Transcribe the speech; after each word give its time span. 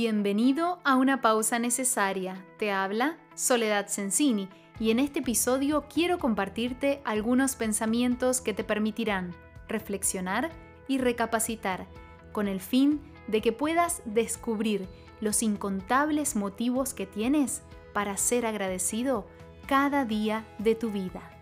Bienvenido 0.00 0.78
a 0.84 0.94
una 0.94 1.20
pausa 1.20 1.58
necesaria. 1.58 2.46
Te 2.56 2.70
habla 2.70 3.18
Soledad 3.34 3.88
Sensini 3.88 4.48
y 4.78 4.92
en 4.92 5.00
este 5.00 5.18
episodio 5.18 5.86
quiero 5.92 6.20
compartirte 6.20 7.02
algunos 7.04 7.56
pensamientos 7.56 8.40
que 8.40 8.54
te 8.54 8.62
permitirán 8.62 9.34
reflexionar 9.66 10.52
y 10.86 10.98
recapacitar 10.98 11.88
con 12.30 12.46
el 12.46 12.60
fin 12.60 13.00
de 13.26 13.42
que 13.42 13.50
puedas 13.50 14.00
descubrir 14.04 14.86
los 15.20 15.42
incontables 15.42 16.36
motivos 16.36 16.94
que 16.94 17.06
tienes 17.06 17.62
para 17.92 18.16
ser 18.16 18.46
agradecido 18.46 19.26
cada 19.66 20.04
día 20.04 20.46
de 20.60 20.76
tu 20.76 20.92
vida. 20.92 21.37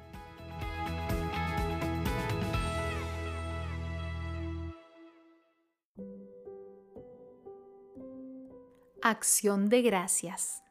Acción 9.08 9.68
de 9.68 9.82
gracias. 9.82 10.64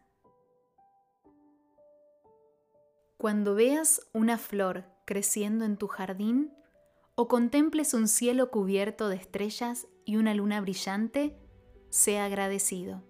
Cuando 3.17 3.55
veas 3.55 4.01
una 4.11 4.37
flor 4.37 4.83
creciendo 5.05 5.63
en 5.63 5.77
tu 5.77 5.87
jardín 5.87 6.51
o 7.15 7.29
contemples 7.29 7.93
un 7.93 8.09
cielo 8.09 8.51
cubierto 8.51 9.07
de 9.07 9.15
estrellas 9.15 9.87
y 10.03 10.17
una 10.17 10.33
luna 10.33 10.59
brillante, 10.59 11.39
sea 11.89 12.25
agradecido. 12.25 13.03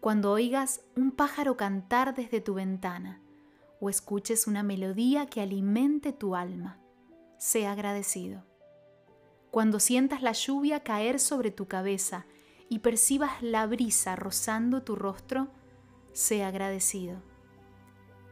Cuando 0.00 0.32
oigas 0.32 0.80
un 0.96 1.12
pájaro 1.12 1.56
cantar 1.56 2.16
desde 2.16 2.40
tu 2.40 2.54
ventana 2.54 3.22
o 3.80 3.88
escuches 3.88 4.48
una 4.48 4.64
melodía 4.64 5.26
que 5.26 5.42
alimente 5.42 6.12
tu 6.12 6.34
alma, 6.34 6.80
sea 7.38 7.70
agradecido. 7.70 8.42
Cuando 9.52 9.78
sientas 9.78 10.22
la 10.22 10.32
lluvia 10.32 10.82
caer 10.82 11.20
sobre 11.20 11.52
tu 11.52 11.68
cabeza 11.68 12.26
y 12.68 12.80
percibas 12.80 13.42
la 13.42 13.66
brisa 13.66 14.16
rozando 14.16 14.82
tu 14.82 14.96
rostro, 14.96 15.48
sea 16.12 16.48
agradecido. 16.48 17.22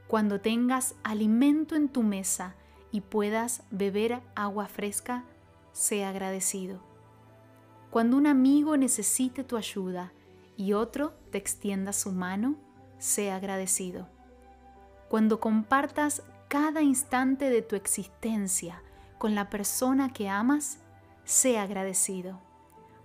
Cuando 0.09 0.41
tengas 0.41 0.95
alimento 1.03 1.75
en 1.75 1.89
tu 1.89 2.03
mesa 2.03 2.55
y 2.93 3.01
puedas 3.01 3.65
beber 3.71 4.23
agua 4.35 4.67
fresca, 4.67 5.25
sea 5.73 6.11
agradecido. 6.11 6.81
Cuando 7.91 8.17
un 8.17 8.27
amigo 8.27 8.77
necesite 8.77 9.43
tu 9.43 9.57
ayuda 9.57 10.13
y 10.57 10.75
otro 10.75 11.15
te 11.31 11.39
extienda 11.39 11.93
su 11.93 12.13
mano, 12.13 12.57
sea 12.99 13.37
agradecido. 13.37 14.09
Cuando 15.09 15.41
compartas 15.41 16.23
cada 16.49 16.83
instante 16.83 17.51
de 17.51 17.63
tu 17.63 17.75
existencia 17.75 18.83
con 19.19 19.35
la 19.35 19.51
persona 19.51 20.13
que 20.13 20.29
amas, 20.29 20.79
sea 21.25 21.63
agradecido 21.63 22.46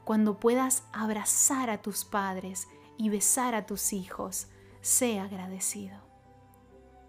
cuando 0.03 0.39
puedas 0.39 0.83
abrazar 0.93 1.69
a 1.69 1.81
tus 1.81 2.05
padres 2.05 2.67
y 2.97 3.09
besar 3.09 3.55
a 3.55 3.65
tus 3.65 3.93
hijos, 3.93 4.47
sé 4.81 5.19
agradecido. 5.19 5.97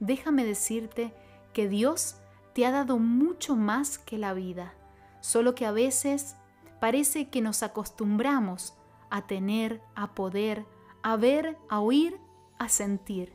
Déjame 0.01 0.45
decirte 0.45 1.15
que 1.53 1.69
Dios 1.69 2.17
te 2.55 2.67
ha 2.67 2.71
dado 2.71 2.99
mucho 2.99 3.57
más 3.57 3.99
que 3.99 4.19
la 4.19 4.35
vida, 4.35 4.75
solo 5.21 5.55
que 5.55 5.67
a 5.67 5.73
veces 5.73 6.37
parece 6.81 7.29
que 7.29 7.41
nos 7.41 7.63
acostumbramos 7.63 8.75
a 9.11 9.27
tener, 9.27 9.83
a 9.95 10.15
poder, 10.15 10.67
a 11.03 11.17
ver, 11.17 11.59
a 11.69 11.81
oír, 11.81 12.19
a 12.59 12.69
sentir. 12.69 13.35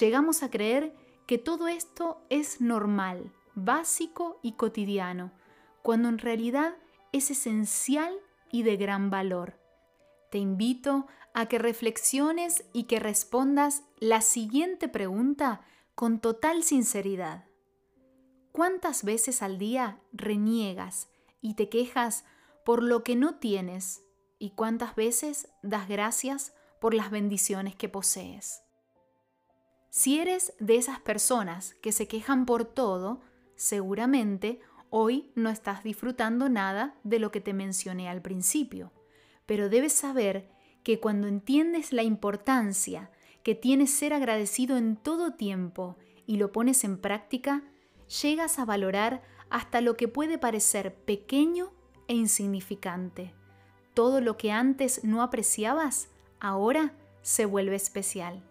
Llegamos 0.00 0.42
a 0.42 0.50
creer 0.50 0.94
que 1.26 1.38
todo 1.38 1.68
esto 1.68 2.20
es 2.30 2.60
normal, 2.60 3.32
básico 3.54 4.38
y 4.42 4.52
cotidiano, 4.52 5.32
cuando 5.82 6.08
en 6.08 6.18
realidad 6.18 6.74
es 7.12 7.30
esencial 7.30 8.12
y 8.50 8.62
de 8.62 8.76
gran 8.76 9.10
valor. 9.10 9.60
Te 10.30 10.38
invito 10.38 11.06
a 11.34 11.46
que 11.46 11.58
reflexiones 11.58 12.64
y 12.72 12.84
que 12.84 12.98
respondas 12.98 13.82
la 13.98 14.20
siguiente 14.20 14.88
pregunta 14.88 15.60
con 15.94 16.20
total 16.20 16.62
sinceridad. 16.62 17.46
¿Cuántas 18.52 19.04
veces 19.04 19.42
al 19.42 19.58
día 19.58 20.00
reniegas 20.12 21.08
y 21.40 21.54
te 21.54 21.68
quejas 21.68 22.24
por 22.64 22.82
lo 22.82 23.04
que 23.04 23.16
no 23.16 23.36
tienes 23.36 24.02
y 24.38 24.50
cuántas 24.50 24.94
veces 24.94 25.48
das 25.62 25.88
gracias 25.88 26.54
por 26.80 26.94
las 26.94 27.10
bendiciones 27.10 27.76
que 27.76 27.88
posees? 27.88 28.62
Si 29.90 30.18
eres 30.18 30.54
de 30.58 30.76
esas 30.76 31.00
personas 31.00 31.74
que 31.82 31.92
se 31.92 32.08
quejan 32.08 32.44
por 32.44 32.64
todo, 32.64 33.20
seguramente 33.54 34.60
Hoy 34.90 35.30
no 35.34 35.50
estás 35.50 35.82
disfrutando 35.82 36.48
nada 36.48 36.94
de 37.02 37.18
lo 37.18 37.30
que 37.30 37.40
te 37.40 37.52
mencioné 37.52 38.08
al 38.08 38.22
principio, 38.22 38.92
pero 39.44 39.68
debes 39.68 39.92
saber 39.92 40.48
que 40.82 41.00
cuando 41.00 41.26
entiendes 41.26 41.92
la 41.92 42.04
importancia 42.04 43.10
que 43.42 43.54
tiene 43.54 43.86
ser 43.86 44.12
agradecido 44.12 44.76
en 44.76 44.96
todo 44.96 45.34
tiempo 45.34 45.96
y 46.26 46.36
lo 46.36 46.52
pones 46.52 46.84
en 46.84 46.98
práctica, 46.98 47.62
llegas 48.22 48.58
a 48.58 48.64
valorar 48.64 49.22
hasta 49.50 49.80
lo 49.80 49.96
que 49.96 50.08
puede 50.08 50.38
parecer 50.38 50.94
pequeño 50.94 51.72
e 52.08 52.14
insignificante. 52.14 53.34
Todo 53.94 54.20
lo 54.20 54.36
que 54.36 54.52
antes 54.52 55.02
no 55.04 55.22
apreciabas, 55.22 56.08
ahora 56.38 56.92
se 57.22 57.46
vuelve 57.46 57.76
especial. 57.76 58.42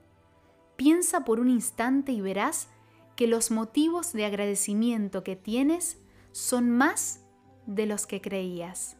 Piensa 0.75 1.23
por 1.23 1.39
un 1.39 1.49
instante 1.49 2.11
y 2.11 2.19
verás 2.19 2.67
que 3.15 3.27
los 3.27 3.51
motivos 3.51 4.11
de 4.11 4.25
agradecimiento 4.25 5.23
que 5.23 5.37
tienes 5.37 5.97
son 6.35 6.69
más 6.69 7.21
de 7.65 7.85
los 7.85 8.05
que 8.05 8.19
creías. 8.19 8.97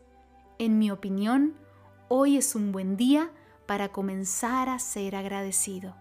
En 0.57 0.79
mi 0.79 0.89
opinión, 0.89 1.53
hoy 2.07 2.37
es 2.37 2.55
un 2.55 2.71
buen 2.71 2.95
día 2.95 3.29
para 3.65 3.89
comenzar 3.89 4.69
a 4.69 4.79
ser 4.79 5.17
agradecido. 5.17 5.97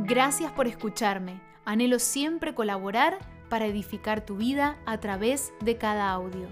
Gracias 0.00 0.52
por 0.52 0.66
escucharme. 0.66 1.40
Anhelo 1.64 1.98
siempre 2.00 2.54
colaborar 2.54 3.16
para 3.48 3.64
edificar 3.64 4.26
tu 4.26 4.36
vida 4.36 4.78
a 4.84 5.00
través 5.00 5.54
de 5.62 5.78
cada 5.78 6.10
audio. 6.10 6.48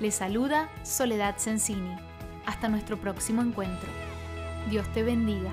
Le 0.00 0.10
saluda 0.10 0.70
Soledad 0.84 1.36
Sensini. 1.36 1.96
Hasta 2.46 2.68
nuestro 2.68 2.98
próximo 2.98 3.42
encuentro. 3.42 4.05
Dios 4.68 4.86
te 4.92 5.02
bendiga. 5.04 5.52